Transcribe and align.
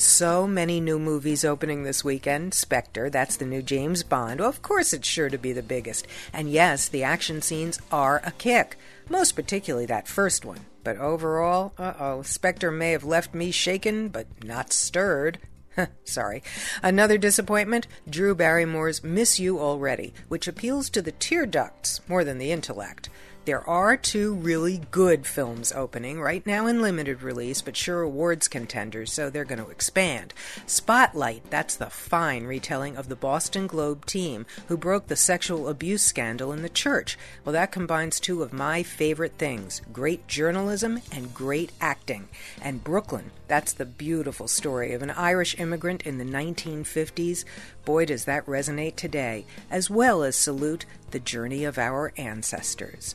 So 0.00 0.46
many 0.46 0.80
new 0.80 1.00
movies 1.00 1.44
opening 1.44 1.82
this 1.82 2.04
weekend. 2.04 2.54
Spectre, 2.54 3.10
that's 3.10 3.36
the 3.36 3.44
new 3.44 3.62
James 3.62 4.04
Bond. 4.04 4.38
Well, 4.38 4.48
of 4.48 4.62
course, 4.62 4.92
it's 4.92 5.08
sure 5.08 5.28
to 5.28 5.36
be 5.36 5.52
the 5.52 5.60
biggest. 5.60 6.06
And 6.32 6.48
yes, 6.48 6.88
the 6.88 7.02
action 7.02 7.42
scenes 7.42 7.80
are 7.90 8.22
a 8.24 8.30
kick, 8.30 8.76
most 9.10 9.32
particularly 9.32 9.86
that 9.86 10.06
first 10.06 10.44
one. 10.44 10.66
But 10.84 10.98
overall, 10.98 11.72
uh 11.78 11.94
oh, 11.98 12.22
Spectre 12.22 12.70
may 12.70 12.92
have 12.92 13.02
left 13.02 13.34
me 13.34 13.50
shaken, 13.50 14.06
but 14.06 14.28
not 14.44 14.72
stirred. 14.72 15.40
Sorry. 16.04 16.44
Another 16.80 17.18
disappointment 17.18 17.88
Drew 18.08 18.36
Barrymore's 18.36 19.02
Miss 19.02 19.40
You 19.40 19.58
Already, 19.58 20.14
which 20.28 20.46
appeals 20.46 20.90
to 20.90 21.02
the 21.02 21.10
tear 21.10 21.44
ducts 21.44 22.02
more 22.06 22.22
than 22.22 22.38
the 22.38 22.52
intellect. 22.52 23.08
There 23.48 23.66
are 23.66 23.96
two 23.96 24.34
really 24.34 24.82
good 24.90 25.26
films 25.26 25.72
opening 25.72 26.20
right 26.20 26.46
now 26.46 26.66
in 26.66 26.82
limited 26.82 27.22
release, 27.22 27.62
but 27.62 27.78
sure 27.78 28.02
awards 28.02 28.46
contenders, 28.46 29.10
so 29.10 29.30
they're 29.30 29.46
going 29.46 29.64
to 29.64 29.70
expand. 29.70 30.34
Spotlight, 30.66 31.48
that's 31.48 31.74
the 31.74 31.88
fine 31.88 32.44
retelling 32.44 32.98
of 32.98 33.08
the 33.08 33.16
Boston 33.16 33.66
Globe 33.66 34.04
team 34.04 34.44
who 34.66 34.76
broke 34.76 35.06
the 35.06 35.16
sexual 35.16 35.66
abuse 35.66 36.02
scandal 36.02 36.52
in 36.52 36.60
the 36.60 36.68
church. 36.68 37.16
Well, 37.42 37.54
that 37.54 37.72
combines 37.72 38.20
two 38.20 38.42
of 38.42 38.52
my 38.52 38.82
favorite 38.82 39.38
things 39.38 39.80
great 39.94 40.28
journalism 40.28 41.00
and 41.10 41.32
great 41.32 41.72
acting. 41.80 42.28
And 42.60 42.84
Brooklyn, 42.84 43.30
that's 43.46 43.72
the 43.72 43.86
beautiful 43.86 44.46
story 44.46 44.92
of 44.92 45.00
an 45.00 45.12
Irish 45.12 45.58
immigrant 45.58 46.02
in 46.02 46.18
the 46.18 46.24
1950s. 46.26 47.46
Boy, 47.86 48.04
does 48.04 48.26
that 48.26 48.44
resonate 48.44 48.96
today, 48.96 49.46
as 49.70 49.88
well 49.88 50.22
as 50.22 50.36
salute 50.36 50.84
the 51.12 51.18
journey 51.18 51.64
of 51.64 51.78
our 51.78 52.12
ancestors. 52.18 53.14